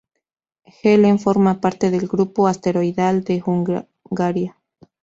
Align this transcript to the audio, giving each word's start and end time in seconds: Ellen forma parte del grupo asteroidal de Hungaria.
Ellen 0.81 1.19
forma 1.19 1.61
parte 1.61 1.91
del 1.91 2.07
grupo 2.07 2.47
asteroidal 2.47 3.23
de 3.23 3.43
Hungaria. 3.45 4.57